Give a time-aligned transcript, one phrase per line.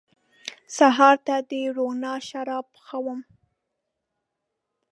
[0.77, 3.19] سهار ته د روڼا شراب پخوم